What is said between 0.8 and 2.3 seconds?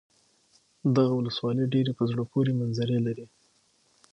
دغه ولسوالي ډېرې په زړه